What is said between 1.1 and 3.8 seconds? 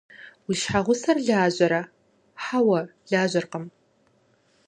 лажьэрэ?– Хьэуэ, лажьэркъым.